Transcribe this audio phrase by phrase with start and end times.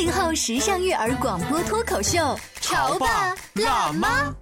[0.00, 4.34] 八零后时尚育儿广播脱口秀，潮爸辣妈。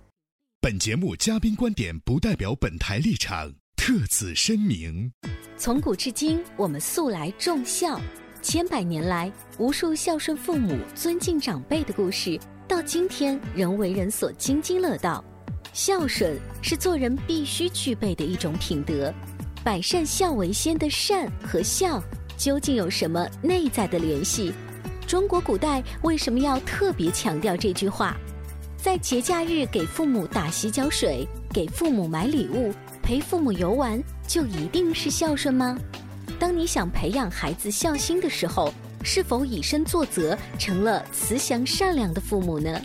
[0.60, 5.10] 本节目嘉宾观点不代表本台立场，特此声明。
[5.56, 8.00] 从古至今，我们素来重孝，
[8.40, 15.24] 千百年来，无数孝顺父母、尊敬长辈的故事，到今天仍为人所津津乐道。
[15.72, 19.12] 孝顺是做人必须具备的一种品德。
[19.64, 22.00] 百善孝为先的善和孝，
[22.36, 24.54] 究竟有什么内在的联系？
[25.08, 28.14] 中国古代为什么要特别强调这句话？
[28.76, 35.78] 在节假日给父母打洗脚水，给父母买礼物，陪父母游玩，就一定是孝顺吗？
[36.38, 38.70] 当你想培养孩子孝心的时候，
[39.02, 42.78] 是否以身作则，成了慈祥善良的父母呢？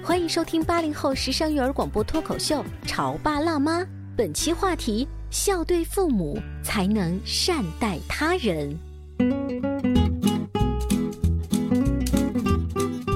[0.00, 3.80] 欢迎收听八零后时尚育儿广播脱口秀《潮爸辣妈》，
[4.16, 5.08] 本期话题。
[5.28, 8.72] 孝对父母，才能善待他人。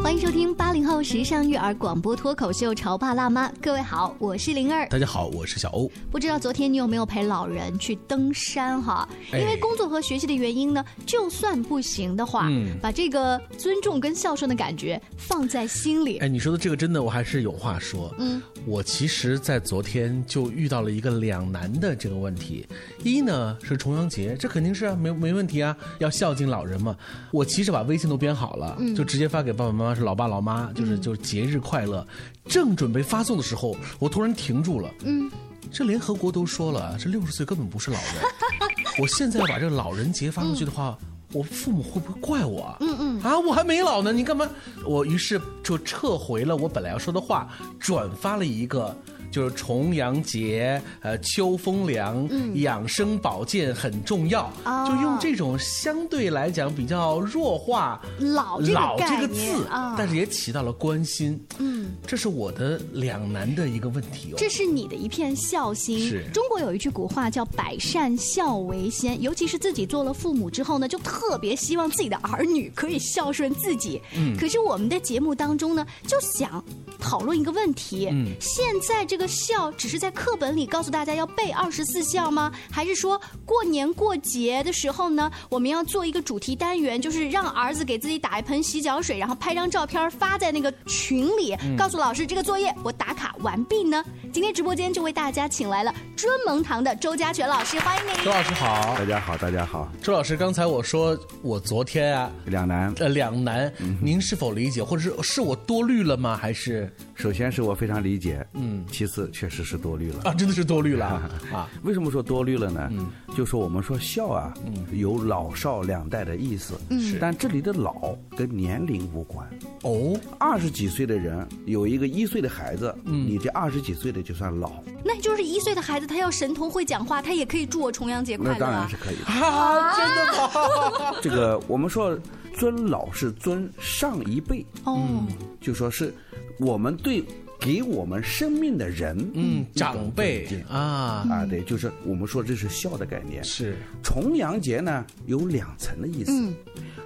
[0.09, 4.89] 欢迎收听八零后时尚育儿广播脱口秀《潮爸辣妈》，各位好，我是灵儿。
[4.89, 5.87] 大家好，我是小欧。
[6.11, 9.07] 不知道昨天你有没有陪老人去登山哈？
[9.35, 12.49] 因为工作和学习的原因呢，就算不行的话，
[12.81, 16.17] 把这个尊重跟孝顺的感觉放在心里。
[16.21, 18.11] 哎，你说的这个真的，我还是有话说。
[18.17, 22.67] 嗯，我其实，在昨天就遇到了一个两难的这个问题。
[23.05, 26.97] 一呢是重阳节，这肯定是啊，没没问题啊，要孝敬老人嘛。
[27.31, 29.99] 我其实把微信都编好了，就直接发给爸爸妈妈。
[29.99, 32.07] 是老爸老妈，就是就是节日快乐。
[32.47, 34.91] 正准备发送的时候，我突然停住了。
[35.05, 35.31] 嗯，
[35.71, 38.15] 这联合国都说了，这六十岁根本不是老人。
[38.99, 40.97] 我现在要把这个老人节发出去的话，
[41.35, 42.75] 我父母会不会怪我？
[42.81, 44.49] 嗯嗯，啊，我还没老呢，你干嘛？
[44.87, 47.47] 我于是就撤回了我本来要说的话，
[47.79, 48.97] 转发了一个。
[49.31, 54.51] 就是重阳节，呃，秋风凉，养生保健很重要。
[54.65, 61.39] 就用这种相对来讲比较弱化“老”老这个字，但是也起到了关心。
[61.59, 64.35] 嗯，这是我的两难的一个问题哦。
[64.39, 66.01] 这是你的一片孝心。
[66.01, 66.25] 是。
[66.33, 74.01] 中国有一句古话叫“百善孝为先”，尤其是自己做了父母之后呢，就特别希望自己的儿女可以孝顺自己。
[74.17, 74.35] 嗯。
[74.39, 76.65] 可是我们的节目当中呢，就想
[76.99, 78.09] 讨论一个问题。
[78.11, 78.29] 嗯。
[78.41, 79.18] 现在这。
[79.19, 82.53] 这个孝只是在课本里告诉大家要背二十四孝吗？
[82.71, 94.05] 还是说过年过节的时候呢，我们要做一个主题单元，就是让儿子给自己打一盆洗脚水，然后拍张照片发在那个群里，告诉老师这个作业我打卡完毕呢？
[94.33, 98.25] 今天直播间就为大家请来了尊蒙堂的周家全老师，欢迎你。
[98.25, 99.91] 周老师好，大家好，大家好。
[100.01, 106.37] 周老师，刚才我说我昨天啊两难，呃两难，您是否理解，或者是是我多虑了吗？
[106.37, 109.08] 还是首先是我非常理解，嗯，其。
[109.09, 111.07] 次确实是多虑了啊，真的是多虑了
[111.53, 111.69] 啊！
[111.83, 112.89] 为什么说多虑了呢？
[112.93, 114.55] 嗯，就说我们说孝啊，
[114.93, 119.49] 有老少两代的意思，嗯，但这里的老跟年龄无关
[119.83, 120.17] 哦。
[120.39, 124.71] 二十几岁的人有一个一岁的孩子，嗯，你这二十几岁的就算老。
[125.05, 128.53] 那就是一岁的孩子，他要神童会讲话，他也可以祝我重阳节快乐。
[128.53, 129.97] 那当然是可以的啊！
[129.97, 131.15] 真的吗？
[131.23, 132.17] 这个我们说
[132.55, 135.25] 尊老是尊上一辈哦，
[135.61, 136.15] 就说是
[136.59, 137.25] 我们对。
[137.61, 143.43] 给我们生命的人，嗯，长辈啊啊，对，就是我们说这是孝的概念。
[143.43, 146.33] 是重阳节呢，有两层的意思。
[146.33, 146.55] 嗯，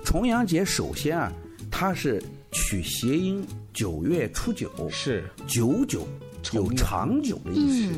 [0.04, 1.32] 重阳节首先啊，
[1.70, 6.06] 它是取谐音九月初九，是九九
[6.52, 7.92] 有长久的意思。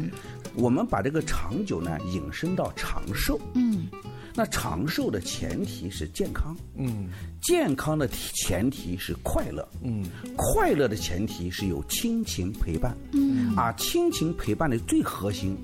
[0.54, 3.40] 我们把这个长久呢引申到长寿。
[3.54, 3.88] 嗯。
[4.36, 7.08] 那长寿的前提是健康，嗯，
[7.40, 10.04] 健康的前提是快乐，嗯，
[10.36, 15.56] 快乐的前提是有亲情陪伴，嗯，啊亲情陪伴的最核心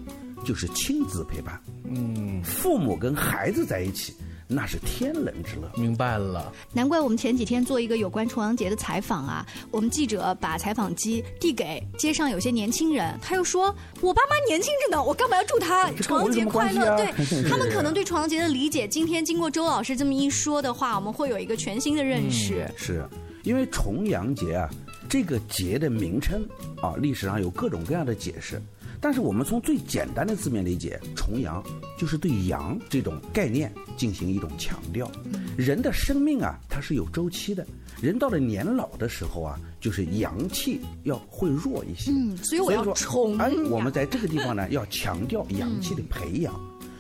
[0.45, 4.15] 就是亲子陪伴，嗯，父母跟孩子在一起，
[4.53, 5.71] 那是天伦之乐。
[5.77, 17.13] 明白了，难怪我们前几天做一个有关重阳节的采访啊，我们记者把采访机递给街上有些年轻人，他又说：“我爸妈年轻着呢，我干嘛要祝他重阳节快乐？”对
[17.49, 22.69] 他们可能对重阳节的理解，今天经过周老师这么一说的话，我们会有一个全新的认识。
[22.77, 23.09] 是，
[23.45, 24.69] 因为重阳节啊，
[25.09, 26.45] 这个节的名称
[26.83, 28.61] 啊，历史上有各种各样的解释。
[29.01, 31.63] 但是我们从最简单的字面理解，重阳
[31.97, 35.11] 就是对阳这种概念进行一种强调。
[35.57, 37.67] 人的生命啊，它是有周期的。
[38.01, 42.11] 人到了年老的时候啊，就是阳气要会弱一些。
[42.11, 43.39] 嗯，所以我要重。
[43.39, 46.55] 哎，我们在这个地方呢， 要强调阳气的培养。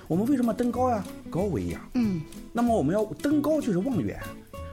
[0.09, 1.05] 我们为什么登高呀？
[1.29, 1.81] 高为阳。
[1.95, 2.23] 嗯。
[2.53, 4.19] 那么我们要登高，就是望远，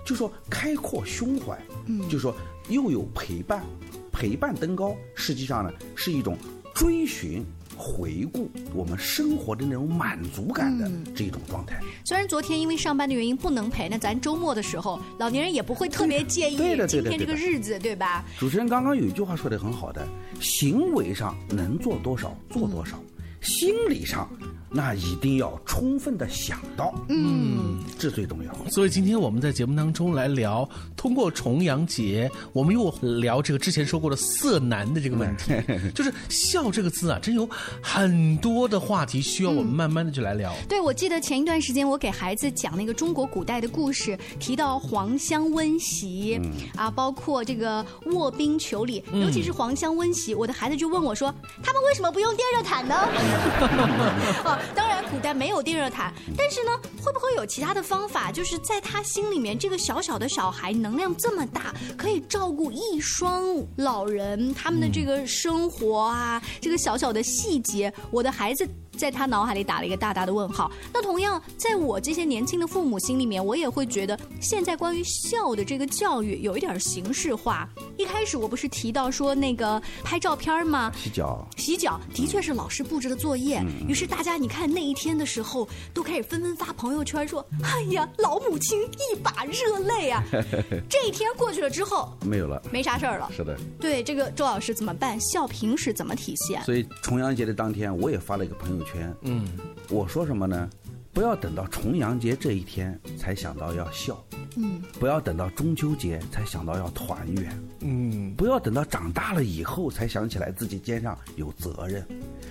[0.06, 1.58] 就说开阔胸怀。
[1.86, 2.08] 嗯。
[2.10, 2.34] 就说
[2.70, 3.64] 又有陪伴，
[4.12, 6.38] 陪伴登高，实际上呢是一种。
[6.78, 7.44] 追寻、
[7.76, 11.82] 回顾我们生活的那种满足感的这种状态。
[12.06, 18.24] 虽然昨天因为上班的原因不能陪，那咱周末的时候，老年人也不会特别介意今天这个日子，对吧？
[18.38, 20.08] 主持人刚刚有一句话说的很好的，
[20.40, 23.00] 行为上能做多少做多少，
[23.42, 24.30] 心理上。
[24.70, 28.54] 那一定要充分的想到，嗯，这最重要。
[28.70, 35.54] 所以今天我们在节目当中来聊，通过重阳节，我们又聊这个之前说过的色男的这个问题，
[35.96, 37.50] 就是笑这个字啊，真有
[37.82, 40.54] 很多的话题需要我们慢慢的就来聊。
[40.68, 46.38] 对，我记得前一段时间我给孩子讲那个中国古代的故事，提到黄香温席
[46.76, 52.94] 啊，包括这个卧冰求鲤，尤其是黄香温席，我的孩子就问我说，他们为什么不用电热毯呢？
[54.76, 56.72] 当然，古代没有电热毯，但是呢，
[57.02, 58.32] 会不会有其他的方法？
[58.32, 63.44] 就是在他心里面，这个小小的小孩能量这么大，可以照顾一双
[63.78, 68.68] 老人他们的这个生活啊，这个小小的细节，我的孩子。
[68.98, 70.72] 在他脑海里打了一个大大的问号。
[70.94, 77.70] 那同样，在我这些年轻的父母心里面，我也会觉得，现在关于孝的这个教育有一点形式化。
[77.98, 80.92] 一开始我不是提到说那个拍照片吗？
[80.96, 83.64] 洗脚，洗脚的确是老师布置的作业。
[83.88, 90.24] 于是大家你看那一天的时候，都开始纷纷发朋友圈说：“哎呀，老母亲一把热泪啊！”
[90.90, 93.30] 这一天过去了之后，没有了，没啥事儿了。
[93.36, 95.20] 是的，对这个周老师怎么办？
[95.20, 96.64] 孝平时怎么体现？
[96.64, 99.14] 所以重阳节的当天，我也发了一个朋友圈。
[99.22, 99.46] 嗯，
[99.90, 100.70] 我说什么呢？
[101.14, 104.24] 不要等到重阳节这一天才想到要笑，
[104.56, 112.06] 嗯，不要等到中秋节才想到要团圆，嗯，不要等到长大了以后才想起来自己肩上有责任。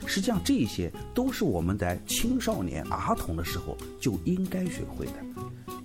[0.05, 5.13] 实际上，这些都是我们在青少年、儿童的时候就应该学会的。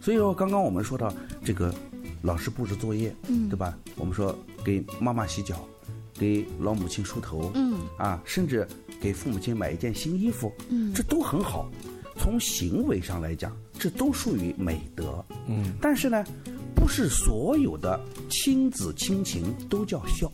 [0.02, 1.14] 所以说，刚刚我们说到
[1.46, 1.72] 这个
[2.24, 3.78] 老师布置作业，嗯，对吧？
[3.96, 5.68] 我们说给妈妈洗脚。
[6.22, 8.68] 给老母亲梳头，嗯啊，甚至
[9.02, 11.68] 给父母亲买一件新衣服，嗯，这都很好。
[12.16, 15.74] 从行为上来讲，这都属于美德，嗯。
[15.82, 16.24] 但是呢，
[16.76, 20.32] 不是所有的亲子亲情都叫孝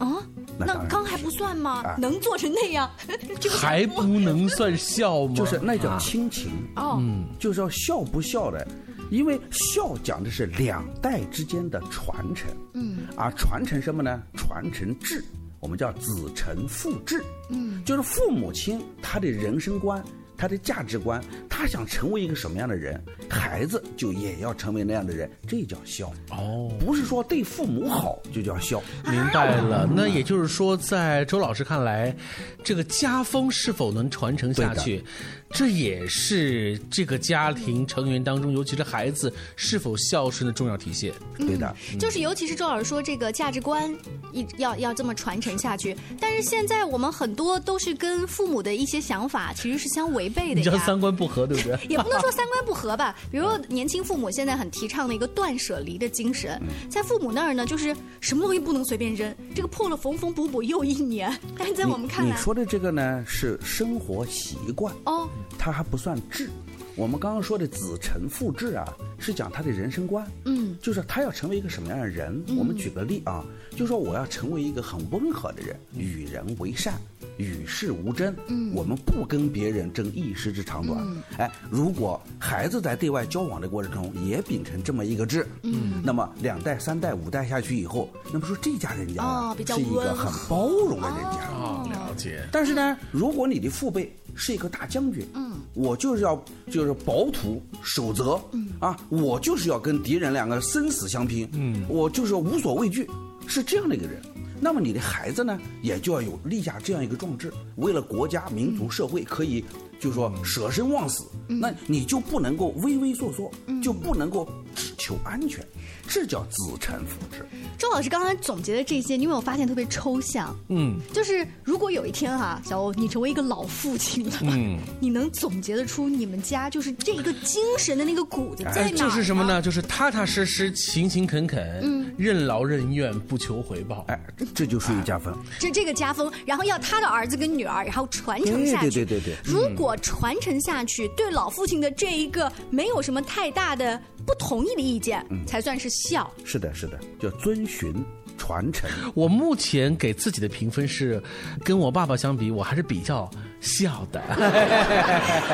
[0.00, 0.18] 啊。
[0.58, 1.94] 那刚还不算吗？
[1.96, 2.90] 能做成那样，
[3.48, 5.34] 还不能算孝吗？
[5.36, 7.00] 就是那叫亲情哦，
[7.38, 8.66] 就是要孝不孝的。
[9.10, 14.22] 因为孝讲的是两代之间的传承，嗯，而传承什么呢？
[14.36, 15.24] 传承智，
[15.60, 20.02] 我们叫子承父志，嗯，就是父母亲他的人生观。
[20.40, 28.80] 他的价值观，他想成为一个什么样的人，孩子就也要成为那样的人，这叫孝哦，不是说对父母好就叫孝。
[29.10, 32.14] 明白了，那也就是说，在周老师看来，
[32.62, 35.04] 这个家风是否能传承下去，
[35.50, 41.12] 这也是这个家庭成员当中，尤其是孩子是否孝顺的重要体现。
[41.36, 43.92] 对的，就是尤其是周老师说这个价值观
[44.32, 50.28] 一要要这么传承下去，但是现在我们很多都是跟父母的一些想法其实是相违。
[50.28, 51.78] 背的呀，三观不合，对不对？
[51.88, 53.16] 也不能说三观不合吧。
[53.30, 61.34] 比如年轻父母现在很提倡的一个断舍离的精神，在父母那儿呢，就是什么东西不能随便扔，这个破了缝缝补补又一年。
[61.56, 65.26] 但是在我们看来，你说的这个呢是生活习惯哦，
[65.58, 66.50] 它还不算质。
[66.96, 72.42] 我们刚刚说的子承父志啊，是讲他的人生观，嗯，就是他要成为一个什么样的人。
[72.56, 73.44] 我们举个例啊，
[73.76, 76.94] 就说我要成为一个很温和的人，与人为善。
[77.36, 81.00] 与世无争，嗯，我们不跟别人争一时之长短。
[81.06, 81.22] 嗯。
[81.36, 91.38] 哎，如果孩子在对外交往的过程中也秉承这么一个志，嗯，那么两代、三代、五代下去以后，那么说这家人家啊是一个很包容的人家。
[91.42, 92.44] 啊，了解。
[92.50, 98.66] 但是呢，如果你的父辈是一个大将军，嗯，我就是要就是保土守则，嗯。
[98.80, 103.08] 啊，我就是要跟敌人两个生死相拼，嗯，我就是无所畏惧，
[103.46, 104.20] 是这样的一个人。
[104.60, 109.64] 那么你的孩子呢，也就要有立下这样一个壮志，为了国家、民族、社会可以
[110.00, 113.50] 就是说舍生忘死，那你就不能够畏畏缩缩，
[113.80, 115.64] 就不能够只求安全，
[116.06, 117.46] 这叫子承父志。
[117.78, 120.54] 周老师刚才总结的这些，你有没有发现特别抽象？
[120.68, 128.96] 嗯，就是如果有一天哈，小欧你成为一个老父亲了，嗯，你能总结得出你们家就是这个精神的那个骨子在哪？
[128.98, 129.62] 就是什么呢？
[129.62, 134.04] 就是踏踏实实、勤勤恳恳，嗯，任劳任怨，不求回报。
[134.08, 134.20] 哎，
[134.54, 135.32] 这就属于加分。
[135.58, 138.90] 这这个家风，然后要他的儿子跟女儿，然后传承下去。
[138.90, 139.36] 对对对对。
[139.42, 143.98] 如果传承下去，对老父亲的这一个没有什么太大的
[144.28, 146.30] 不同意的意见，才算是孝。
[146.44, 147.94] 是的，是的，叫遵循
[148.36, 148.90] 传承。
[149.14, 151.20] 我目前给自己的评分是，
[151.64, 153.28] 跟我爸爸相比，我还是比较
[153.62, 154.20] 孝的。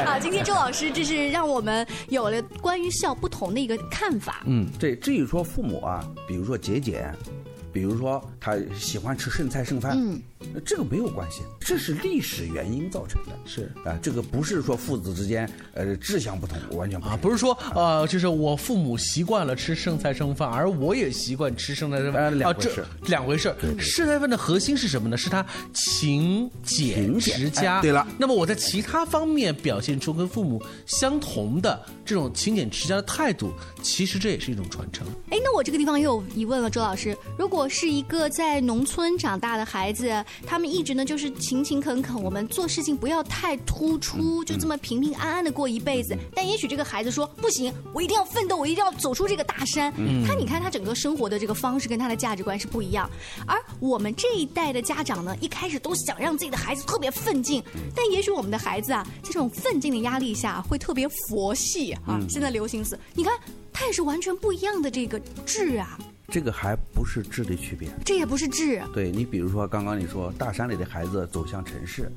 [0.05, 4.43] 好， 今天周老师这是让我们有了关于孝不同的一个看法。
[4.45, 7.15] 嗯，对至于说父母啊，比如说节俭。
[7.73, 10.23] 比如说，他喜欢吃剩菜剩饭，嗯，
[10.61, 23.55] 这个没有关系，这是历史原因造成的，是啊，这个不是说父子之间呃志向不同，完全不啊，不是说呃，就是我父母习惯了吃剩菜剩饭，而我也习惯吃剩菜剩饭，两回事，两回事。
[23.79, 25.17] 剩菜饭的核心是什么呢？
[25.17, 27.81] 是他勤俭持家。
[27.81, 35.07] 对了，那么我在其他方面表现出跟父母相同的这种勤俭持家的态度，其实这也是一种传承。
[35.31, 46.17] 哎，那我这个地方又有疑问了，周老师，如果是一个在农村长大的孩子，他们一直呢就是勤勤恳恳，我们做事情不要太突出，就这么平平安安的过一辈子。
[46.35, 49.93] 但也许这个孩子说不行，我一定要奋斗，我一定要走出这个大山。
[50.27, 53.09] 他你看他整个生活的这个方式跟他的价值观是不一样。
[53.47, 57.63] 而我们这一代的家长呢，一开始都想让自己的孩子特别奋进，
[57.95, 62.21] 但也许我们的孩子啊，在这种奋进的压力下会特别佛系啊。
[62.29, 63.33] 现在流行词，你看
[63.73, 65.99] 他也是完全不一样的这个质啊。
[66.29, 68.81] 这个还不是质的区别，这也不是质。
[68.93, 72.11] 对你，比如说刚刚你说大山里的孩子走向城市，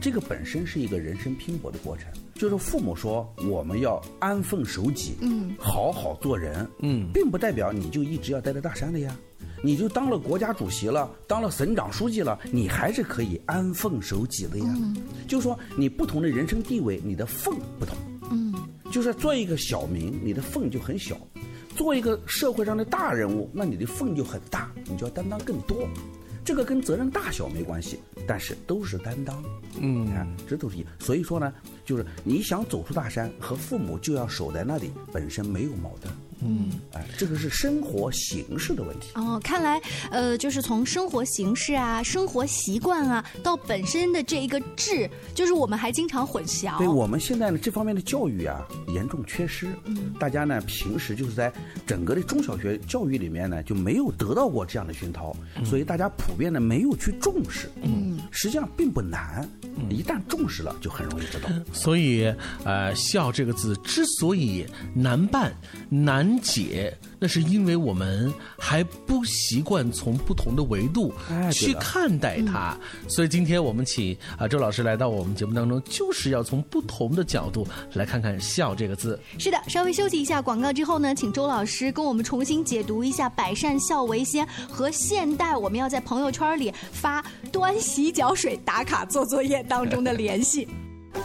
[0.00, 2.06] 这个本身是一个人生拼搏的过程。
[2.34, 9.16] 就是父母说我们要安分守己，嗯，好好做人，嗯，并不代表你就一直要待在大山里呀。
[9.62, 14.66] 你就当了国家主席了，当了省长书记了，你还是可以安分守己的呀。
[15.28, 17.96] 就是说你不同的人生地位，你的份不同。
[18.30, 18.52] 嗯，
[18.90, 21.16] 就是做一个小民，你的份就很小。
[21.76, 25.88] 做一个社会上的大人物，那你的份就很大，你就要担当更多。
[26.44, 29.42] 这个跟责任大小没关系，但是都是担当。
[29.80, 30.84] 嗯，看这都是一。
[30.98, 31.52] 所以说呢，
[31.84, 36.14] 就是你想走出大山，和父母就要守在那里，本身没有矛盾。
[36.44, 39.08] 嗯，哎，这个是生活形式的问题。
[39.14, 46.76] 哦，看来，呃，就是从生活形式啊、生活习惯啊，到本身的这一个质，就是我们还经常混淆。
[46.76, 49.68] 对我们现在呢，这方面的教育啊，严重缺失。
[49.86, 51.50] 嗯，大家呢，平时就是在
[51.86, 55.34] 整个的中小学教育里面呢，就没有得到过这样的熏陶，
[55.64, 57.70] 所以大家普遍呢没有去重视。
[57.82, 59.48] 嗯，实际上并不难，
[59.88, 61.48] 一旦重视了，就很容易知道。
[61.72, 62.30] 所以，
[62.64, 65.50] 呃，孝这个字之所以难办、
[65.88, 66.33] 难。
[66.40, 71.12] 解，那是因为我们还不习惯从不同的维度
[71.52, 72.76] 去看待它，
[73.08, 79.18] 所以今天我们请啊周老师来到我们节目当中，就是要从不同的角度来看看“孝”这个字。
[79.38, 90.68] 是的，稍微休息一下广告之后呢，请周老师跟我们重新解读一下“百善孝为先”和现代我们要在朋友圈里发端洗脚水打卡做作业当中的联系。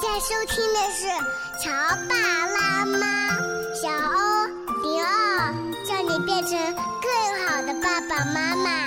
[0.00, 1.06] 你在收听的是
[1.62, 1.70] 《潮
[2.08, 3.38] 爸辣妈》，
[3.74, 4.46] 小欧
[4.80, 5.52] 零二，
[5.84, 6.58] 叫你变成
[7.02, 8.86] 更好的爸爸妈妈。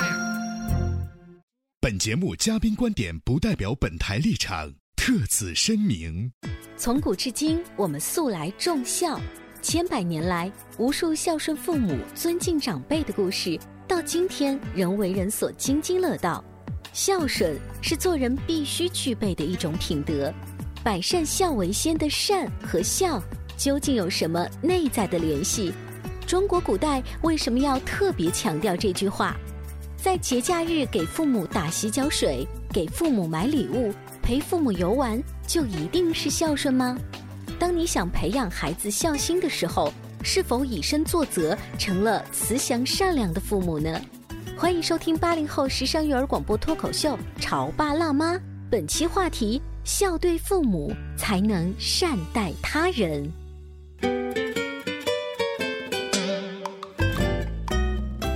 [1.80, 6.32] 本节目嘉宾观点不代表本台立场，特此声明。
[6.78, 9.22] 从古至今，我们素来重孝，
[9.62, 16.44] 千百年来，无数孝顺父母、尊敬长辈的故事，到今天仍为人所津津乐道。
[16.92, 20.34] 孝顺是做人必须具备的一种品德。
[20.84, 23.24] 百善孝为先的善和孝
[23.56, 25.74] 究竟有什么内在的联系？
[26.28, 29.34] 中国古代为什么要特别强调这句话？
[29.96, 36.98] 在节假日给父母打洗脚水，给父母买礼物，陪父母游玩，就一定是孝顺吗？
[37.58, 44.02] 当你想培养孩子孝心的时候，是否以身作则，成了慈祥善良的父母呢？
[44.58, 48.36] 欢迎收听八零后时尚育儿广播脱口秀《潮爸辣妈》，
[48.70, 53.30] 本期话题：孝对父母，才能善待他人。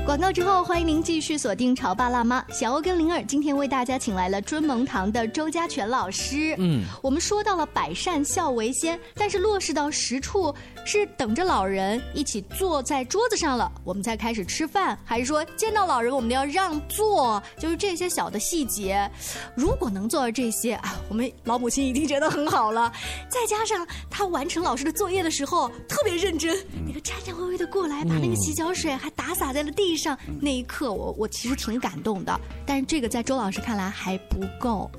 [0.06, 2.42] 广告之后，欢迎您继续锁定《潮爸辣妈》。
[2.54, 6.54] 小欧跟灵儿今天为大家请来了尊蒙堂的周家全老师。
[6.58, 10.54] 嗯，我们说到了百善孝为先，但是落实到实处，
[10.88, 17.44] 是等着老人一起坐在桌子上了，我们才开始吃饭，还是说见到老人我们要让座？
[17.60, 19.10] 就是这些小的细节，
[19.54, 22.92] 如果能做到这些啊，我们老母亲一定觉得很好了。
[23.30, 26.56] 再加上他完成老师的作业的时候特别认真，
[26.88, 30.18] 那个颤颤巍巍的过来，把那个洗脚水还打洒在了地上。
[30.40, 34.90] 那一刻，我我其实挺感动的，但是这个在周老师看来还不够。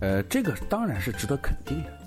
[0.00, 1.99] 呃，这个当然是值得肯定的，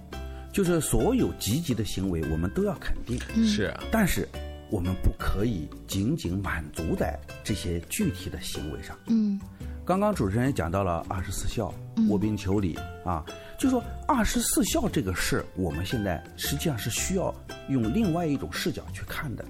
[0.53, 3.74] 就是所有积极的行为我们都要肯定，是。
[3.91, 4.29] 但是
[4.69, 8.98] 我们不可以仅仅满足在这些具体的行为上。
[9.07, 9.39] 嗯，
[9.83, 11.74] 刚刚主持人也讲到了二十四孝，
[12.07, 13.25] 卧冰求鲤啊，
[13.57, 17.33] 就说二十四孝这个事，我们现在实际上是需要
[17.67, 19.43] 用另外一种视角去看的。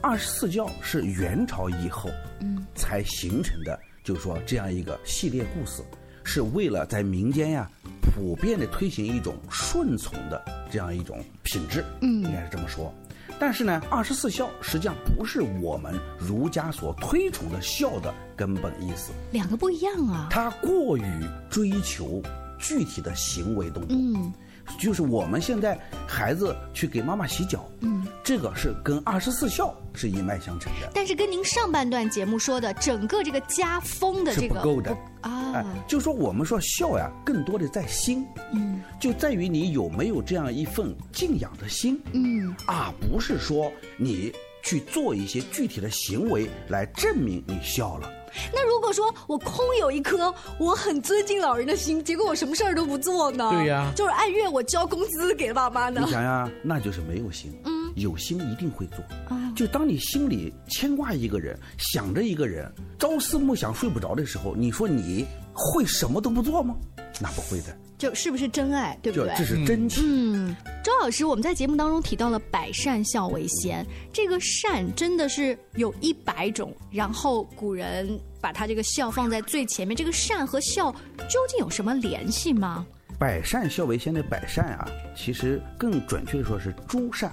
[0.00, 2.08] 二十四孝是元朝以后，
[2.40, 5.82] 嗯，才形成的，就是说这样一个系列故事，
[6.24, 12.92] 是为了在民间呀，普遍的推行一种顺从的这样一种品质，嗯，应该是这么说。
[13.38, 20.28] 但是呢，二十四孝实际上不是我们儒家所推崇的孝的根本意思，两个不一样啊。
[20.30, 21.02] 它过于
[21.50, 22.22] 追求
[22.58, 24.32] 具体的行为动作，嗯。
[24.78, 30.90] 就是我们现在孩子去给妈妈洗脚，嗯，这个是跟二十四孝是一脉相承的。
[30.94, 35.64] 但是跟您上半段节目说的整个这个家风的这个是不够的啊。
[35.86, 48.10] 就说我们说孝呀，更多的在心，嗯，就在于你有没有这样一份敬仰的心，嗯，而不是说你去做一些具体的行为来证明你孝了。
[48.52, 53.50] 那如果说我空有一颗我很尊敬老人的心，结果我什么事儿都不做呢？
[53.50, 56.02] 对呀，就是按月我交工资给爸妈呢。
[56.04, 57.52] 你想呀，那就是没有心。
[57.64, 58.98] 嗯，有心一定会做。
[59.28, 66.74] 啊，就当你心里牵挂一个人，想着一个人，朝思暮想睡不着的时候，你说你会什么都不做吗？
[67.20, 67.76] 那不会的。
[67.96, 69.32] 就是不是真爱，对不对？
[69.36, 70.02] 这是真情。
[70.04, 79.96] 嗯，周老师，我们在节目当中提到了“百善孝为先”，这个善真的是有一百种，然后古人把他这个孝放在最前面。
[79.96, 80.92] 这个善和孝
[81.28, 82.84] 究竟有什么联系吗
[83.16, 87.32] ？“百善孝为先”的“百善”啊，其实更准确的说是诸善，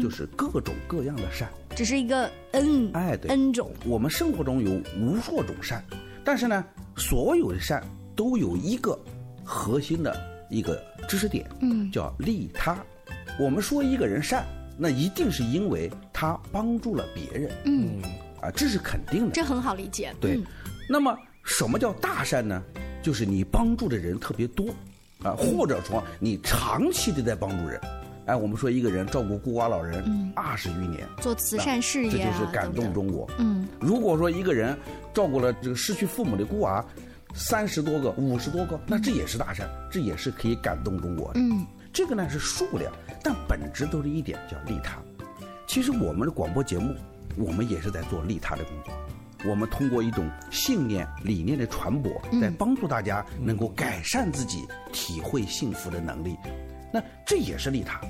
[0.00, 1.48] 就是各种各样的善。
[1.74, 3.72] 只是一个 n 哎，对 n 种。
[3.86, 5.82] 我们生活中有无数种善，
[6.22, 7.82] 但是呢，所有的善
[8.14, 8.96] 都有一个。
[9.44, 10.16] 核心的
[10.48, 12.76] 一个知识点，嗯，叫利他。
[13.38, 14.46] 我们说一个人善，
[14.78, 18.00] 那一定是因为他帮助了别人，嗯，
[18.40, 19.32] 啊，这是肯定的。
[19.32, 20.14] 这很好理解。
[20.20, 20.40] 对。
[20.88, 22.62] 那么什么叫大善呢？
[23.02, 24.68] 就是你帮助的人特别多，
[25.22, 27.80] 啊，或者说你长期的在帮助人。
[28.26, 33.28] 哎，我们说一个人照顾孤寡老人二十余年，做慈善事业，这就是感动中国。
[33.38, 33.66] 嗯。
[33.80, 34.76] 如果说一个人
[35.12, 36.84] 照顾了这个失去父母的孤儿。
[37.34, 41.40] 三十多个、五十多个，那这也是大善，这也是可以感动中国的。
[41.40, 42.92] 嗯，这个呢是数量，
[43.22, 44.96] 但本质都是一点，叫利他。
[45.66, 46.94] 其实我们的广播节目，
[47.36, 48.94] 我们也是在做利他的工作。
[49.50, 56.36] 我们通过一种信念、理念的传播，在帮助大家能够改善自己、体会幸福的能力。
[56.92, 58.00] 那这也是利他。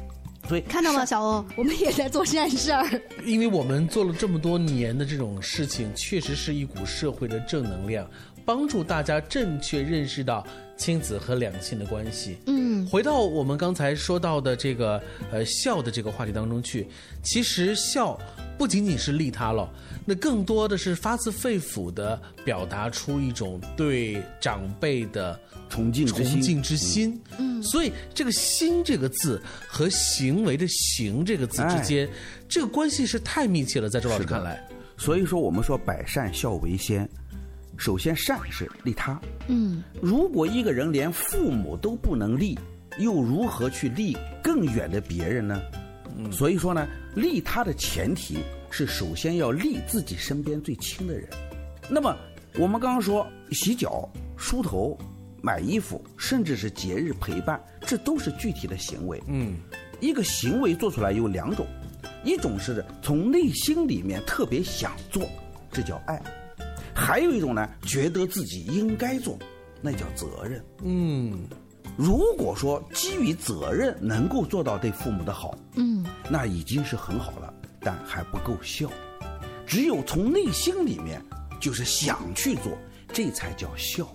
[0.47, 2.87] 所以看到了小欧， 我们也在做善事儿。
[3.25, 8.07] 因为我们做了这么多年的这种事情，确实是一股社会的正能量。
[8.45, 12.37] 帮助大家正确认识到亲子和两性的关系。
[12.47, 16.87] 嗯，回到我们刚才说到的这个呃孝的这个话题当中去，
[17.23, 18.19] 其实孝
[18.59, 19.69] 不仅仅是利他了，
[20.05, 27.21] 那更多的是发自肺腑的表达出一种对长辈的崇敬崇敬之心。
[27.39, 32.09] 嗯，所以这个“心”这个字和行为的“行”这个字之间，
[32.49, 34.63] 这个关系是太密切了，在周老师看来。
[34.97, 37.09] 所以说，我们说百善孝为先。
[37.77, 39.21] 首先，善是利他。
[39.49, 42.59] 嗯，如果一个人连父母都不能利，
[42.99, 45.61] 又如何去利更远的别人呢？
[46.17, 48.39] 嗯，所以说呢，利他的前提
[48.71, 51.29] 是首先要利自己身边最亲的人。
[51.91, 52.17] 那么，
[52.57, 54.97] 我们刚刚说洗脚、梳头、
[55.43, 59.21] 买衣服，甚至是节日陪伴，这都是具体的行为。
[59.27, 59.57] 嗯，
[60.01, 61.67] 一个行为做出来有两种，
[62.25, 65.29] 一种是从内心里面特别想做，
[65.73, 66.17] 这叫爱；
[66.95, 69.39] 还有一种呢，觉得自己应该做，
[69.83, 70.65] 那叫责任。
[70.83, 71.47] 嗯，
[71.97, 78.89] 如果说基于责任能够做到对父母的好，嗯，那已经是很好了，但还不够孝。
[79.67, 81.21] 只有从内心里面
[81.61, 82.77] 就是想去做，
[83.13, 84.07] 这才叫孝。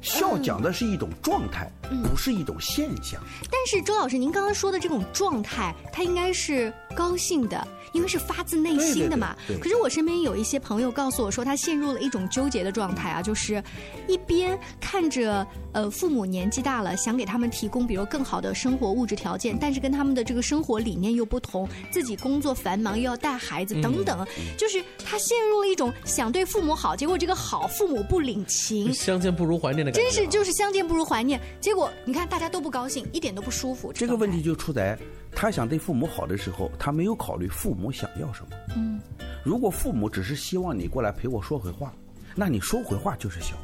[0.00, 1.70] 孝讲的是一种状态，
[2.02, 3.20] 不是一种现象。
[3.50, 9.36] 但是周老师，您刚刚说的这种状态，它应该是高兴的，因为是发自内心的嘛。
[9.60, 13.62] 可是我身边有一些朋友告诉我说，他陷入了一种纠结的状态啊，就是
[14.06, 24.26] 一边看着呃父母年纪大了，想给他们提供比如更好的生活物质条件，但是跟他们的这个生活理念又不同，自己工作繁忙又要带孩子等等，
[24.56, 29.92] 就是他陷入了一种想对父母好，结果这个好父母不领情，相见不如怀念的。
[29.92, 33.92] 真是就是相见不如怀念，结果你看大家都不高兴，一点都不舒服。
[33.92, 34.98] 这个问题就出在
[35.32, 38.56] 他想对父母好的时候，他没有考虑父母想要什么。
[38.74, 38.98] 嗯，
[39.44, 41.92] 如果父母只是希望你过来陪我说会话，
[42.34, 43.54] 那你说会话就是孝。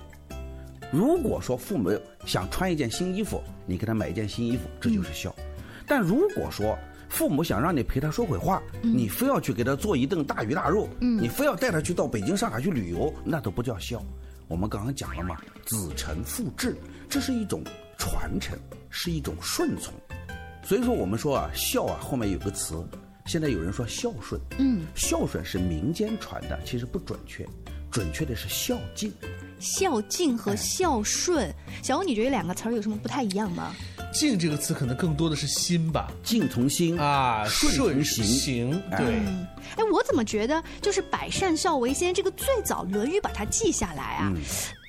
[0.93, 1.91] 如果说父母
[2.27, 5.35] 想穿一件新衣服，你给他买一件新衣服，这就是孝。
[5.87, 14.03] 但如果说父母想让你陪他说会话，你非要去给他做一顿大鱼大肉，你非要带他去到北京、上海去旅游，那都不叫孝。
[14.47, 16.77] 我们刚刚讲了嘛，子承父志，
[17.09, 17.65] 这是一种
[17.97, 18.59] 传承，
[18.91, 19.95] 是一种顺从。
[20.63, 22.75] 所以说，我们说啊，孝啊，后面有个词，
[23.27, 27.47] 现在有人说孝顺，嗯，孝顺是民间传的，其实不准确，
[27.91, 29.13] 准确的是孝敬。
[29.59, 33.75] 孝敬和孝顺，小欧，你觉得两个词儿有什么不太一样吗？
[34.13, 38.25] 敬这个词可能更多的是心吧，敬从心啊，顺行。
[38.25, 39.17] 行，对。
[39.77, 44.33] 哎，我怎么觉得就是“百善孝为先”这个最早《论语》把它记下来啊，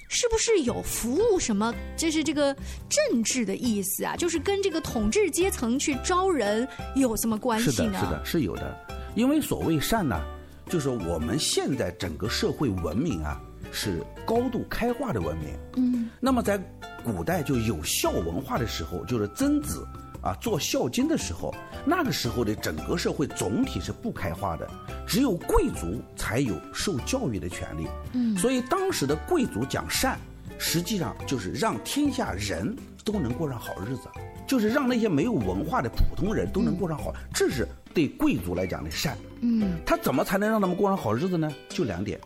[0.08, 1.74] 是不是有服务什么？
[1.96, 2.56] 就是这个
[2.90, 7.72] 政治的意思啊，就是跟这个统治阶层去招人有什么关系呢？
[7.74, 8.78] 是的，是的，是有的。
[9.16, 10.22] 因为所谓善呢，
[10.70, 13.42] 就是我们现在整个社会文明啊。
[13.70, 15.48] 是高度开化的文明。
[15.76, 16.58] 嗯，那么在
[17.04, 19.86] 古代就有孝文化的时候，就是曾子
[20.28, 21.54] 啊做孝经的时候，
[21.86, 24.70] 那个时候的整个社会总体是不开化的，
[25.08, 27.88] 只有贵族才有受教育的权利。
[28.14, 30.20] 嗯，所以当时的贵族讲善，
[30.58, 34.10] 实际上就是让天下人都能过上好日子，
[34.46, 39.18] 就是让那些没有文化的普通人都能过上好，这是对贵族来讲的善。
[39.42, 41.52] 嗯，他怎么才能让他们过上好日子呢？
[41.70, 42.20] 就两点，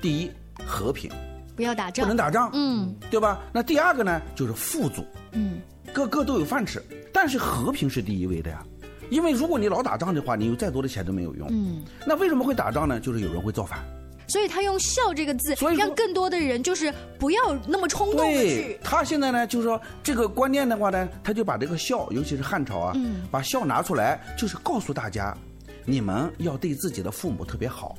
[0.00, 0.30] 第一。
[0.66, 1.08] 和平，
[1.54, 3.38] 不要打仗，不能打仗，嗯，对吧？
[3.52, 6.82] 那第二个呢，就是富足，嗯，个个都有饭吃。
[7.12, 8.62] 但是和平是第一位的呀，
[9.10, 11.82] 因为如果你老打仗的话，你有再多的钱都没有用，嗯。
[12.06, 13.00] 那为什么会打仗呢？
[13.00, 13.78] 就是有人会造反。
[14.30, 18.78] 所以他用“孝”这个字，让更多的人就是不要那么冲动的去。
[18.84, 22.94] 他现在呢，就是说这个观念的话呢，他就把这个孝，尤其是汉朝啊，
[23.30, 25.34] 把孝拿出来，就是告诉大家，
[25.86, 27.96] 你们要对自己的父母特别好。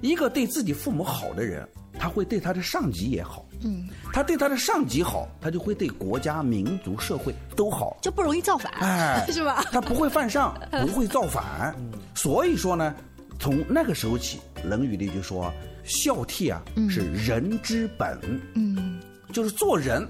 [0.00, 1.64] 一个对自己父母好的人。
[1.98, 9.64] 他会对他的上级也好，嗯，他对他的上级好，他就会对国家、民族、社会都好，就不容易造反，哎， 是吧？
[9.70, 11.74] 他不会犯上， 不会造反。
[12.14, 12.94] 所以说呢，
[13.38, 15.52] 从那个时候起，《论语》里就说
[15.84, 18.18] ：“孝悌啊，是人之本。”
[18.54, 19.00] 嗯，
[19.32, 20.06] 就是做人，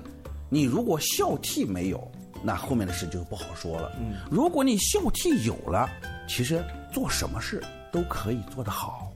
[0.48, 2.10] 你如果孝悌没有，
[2.42, 3.92] 那后面的事就不好说了。
[4.00, 5.88] 嗯，如果你孝悌有了，
[6.28, 9.11] 其实做什么事都可以做得好。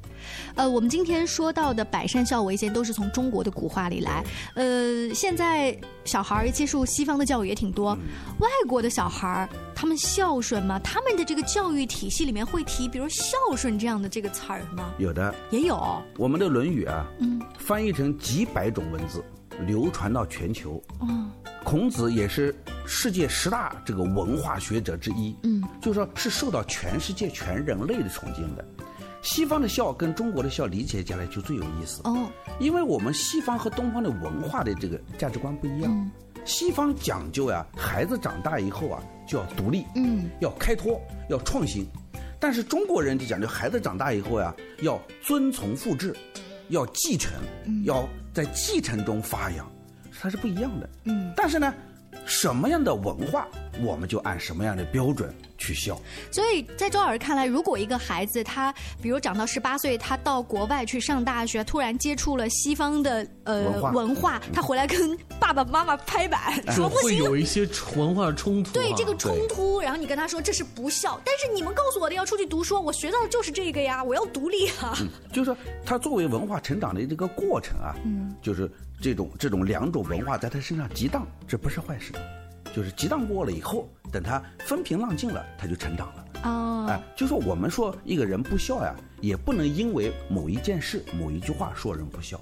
[0.55, 4.25] 呃，我们今天说到的“百善孝为先”都是从中国的古话里来。
[4.55, 7.97] 呃，现在小孩儿接受西方的教育也挺多，
[8.39, 10.79] 外国的小孩儿他们孝顺吗？
[10.81, 14.93] 他们的这个教育体系里面会提，比如“孝顺”这样的这个词儿吗？
[14.99, 16.03] 有的，也有。
[16.17, 19.25] 我们的《论语》啊，嗯，翻译成几百种文字，
[19.67, 20.83] 流传到全球。
[21.03, 21.31] 嗯，
[21.65, 22.55] 孔子也是
[22.87, 25.37] 世界十大这个文化学者之一。
[25.43, 28.65] 嗯，就是说是受到全世界全人类的崇敬的。
[29.27, 32.01] 西方的孝跟中国的孝理解起来就最有意思。
[32.05, 36.11] 哦，因为我们西方和东方的文化的这个价值观不一样。
[36.45, 41.85] 西方讲究呀，孩子长大以后啊就要独立，嗯，要开拓，要创新；
[42.39, 46.17] 但是中国人就讲究孩子长大以后呀要遵从复制，
[46.69, 47.33] 要继承，
[47.85, 49.69] 要在继承中发扬，
[50.21, 50.89] 它是不一样的。
[51.03, 51.75] 嗯，但是呢，
[52.27, 53.49] 什么样的文化，
[53.83, 55.35] 我们就按什么样的标准。
[55.67, 56.01] 去笑，
[56.31, 68.73] 所以在周老师看来，如果一个孩子他，比如长到十八岁，他到国外去上大学，突然接触了西方的呃文化，他回来跟爸爸妈妈拍板说不行，会有一些文化冲突。
[68.73, 74.97] 对这个冲突，然后你跟他说这是不孝，但是你们告诉我的要出去读书，我学到的就是这个呀，我要独立啊。
[75.33, 82.13] 就是说，他作为文化成长的这个过程啊，嗯，就是这种这种两种文化在他身上激荡，这不是坏事。
[82.77, 86.27] 就是激荡过了以后，等他风平浪静了，他就成长了。
[86.45, 92.39] 哦，哎，就说我们说一个人不孝呀，也不能因为某一件事、某一句话说人不孝。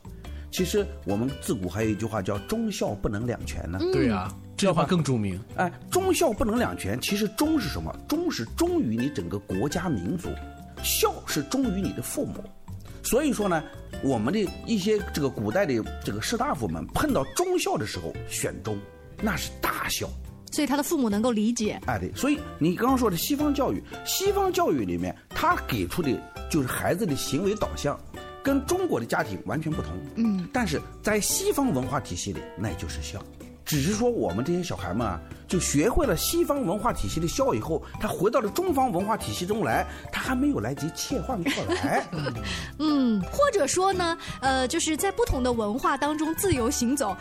[0.51, 3.79] 其实我们自古还有一句话叫“忠孝不能两全”呢。
[3.93, 5.41] 对啊，这句话更著名。
[5.55, 7.97] 哎，忠孝不能两全，其实忠是什么？
[8.09, 10.29] 忠是忠于你整个国家民族，
[10.83, 12.43] 孝是忠于你的父母。
[13.05, 13.63] 所以说呢，
[14.03, 18.77] 我们的一些这个古代的这个士大夫们碰到忠孝的时候选忠，
[19.23, 20.09] 那是大孝。
[20.55, 21.81] 所以他的父母能够理解。
[21.87, 26.17] 哎，对，所以你刚刚说的西方教育，西方教育里面他给出的
[26.49, 27.99] 就是孩子的行为导向。
[28.43, 33.19] 跟中国的家庭完全不同，嗯，但是在西方文化体系里，那就是孝。
[33.65, 42.07] 只是说我们这些小孩们啊，就学会了西方文化体系的孝以后，他回到了中方文化体系中来，他还没有来及切换过来。
[42.79, 47.17] 嗯，或者说呢，呃，就是在不同的文化当中自由行走。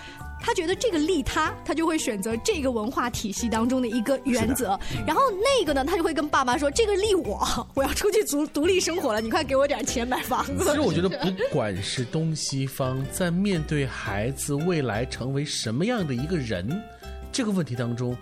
[0.46, 4.78] 他觉得这个利他，他就会选择这个文化体系当中的一个原则，
[5.08, 7.42] 然后那个呢，他就会跟爸妈说：“这个利我，
[7.74, 16.70] 我要出去独独立生活了，你快给我点钱买房子。”其实我觉得，不管是东西方，在面对孩子未来成为什么样的一个人
[17.32, 18.14] 这个问题当中，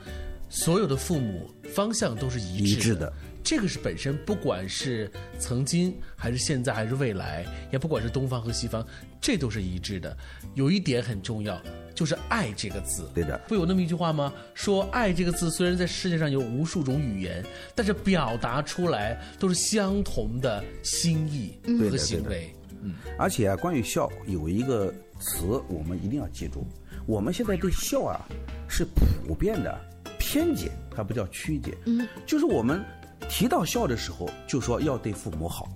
[0.48, 3.12] 所有的父母方向都是一致的。
[3.44, 8.86] 这个是本身，不管是曾经还是现在还是未来，也不管是东方和西方，
[9.20, 10.16] 这都是一致的。
[10.54, 11.60] 有一点很重要，
[12.02, 13.08] 就是“爱”这个字。
[13.14, 14.34] 对的，不有那么一句话吗？
[14.56, 22.52] 说“爱”这个字虽然在世界上有无数种语言，但是表达出来都是相同的心意和行为。
[22.82, 26.66] 嗯，而且啊，关于孝有一个词，我们一定要记住：
[27.06, 28.26] 我们现在对孝啊
[28.68, 28.84] 是
[29.28, 29.80] 普遍的
[30.18, 31.78] 偏见，它不叫曲解。
[31.86, 32.84] 嗯，就是我们。
[33.30, 35.70] 提到孝的时候，就说要对父母好。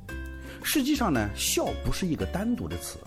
[0.64, 2.98] 实际上呢，孝不是一个单独的词，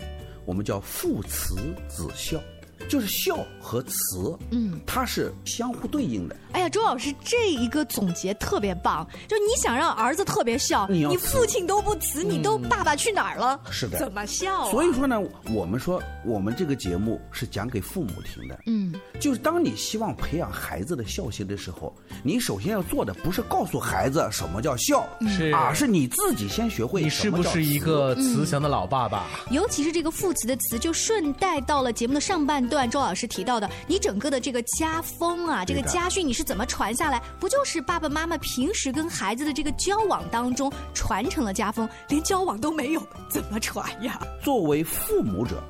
[0.45, 1.55] 我们叫父慈
[1.89, 2.41] 子孝。
[2.89, 6.35] 就是孝和慈，嗯，它是相互对应的。
[6.51, 13.59] 哎呀，周老师这一个总结特别棒，就你想让儿子特别孝，你父亲都不慈，你都爸爸去哪儿了？
[13.69, 14.69] 是的，怎么孝？
[14.71, 15.21] 所以说呢，
[15.53, 18.59] 我们说我们这个节目是讲给父母听的。
[18.65, 27.03] 嗯，就是当你希望培养孩子的孝心的时候，你首先要做的不是告诉孩子什么叫孝，是，而是你自己先学会。
[27.03, 29.27] 你是不是一个慈祥的老爸爸？
[29.51, 32.78] 尤其是这个父慈的慈，就顺带到了节目的上半段。
[32.87, 37.19] 周老师提到的，你整个的这个家风啊，这个家训你是怎么传下来？
[37.39, 44.21] 不就是爸爸妈妈平时跟孩子的这个交往当中传承了家风，连交往都没有，怎么传呀？
[44.43, 45.63] 作为父母者，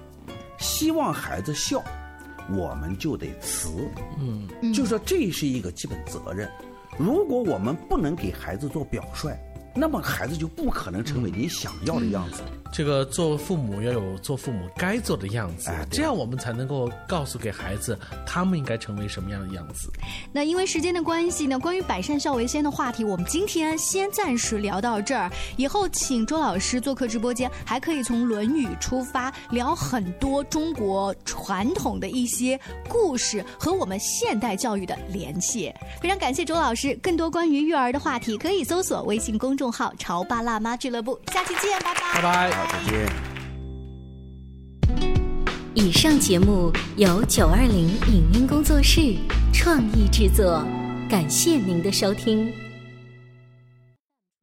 [0.57, 1.81] 希望孩子孝，
[2.51, 3.69] 我们就得慈。
[4.19, 6.51] 嗯，就说这是一个基本责任。
[6.97, 9.33] 如果我们不能给孩子做表率。
[9.75, 12.41] 那么孩子就不可能成为你想要的样子。
[12.71, 19.91] 这个做父母要有做父母该做的样子，这样我们才能够告诉给孩子他们应该成为什么样的样子。
[20.31, 25.31] 那因为时间的关系呢，关于百善孝为先的话题，我们今天先暂时聊到这儿。
[25.57, 35.73] 以后请周老师做客直播间，还可以从《论语》出发聊很多中国传统的一些故事和我们现代教育的联系。
[35.99, 39.58] 非常感谢周老师，更多关于育儿的话题可以搜索微信公。
[39.59, 43.11] 众号“潮爸辣妈俱乐部”，下期见，拜拜，拜拜，好，再见。
[45.75, 49.17] 以上节目由九二零影音工作室
[49.51, 50.65] 创意制作，
[51.09, 52.68] 感谢您的收听。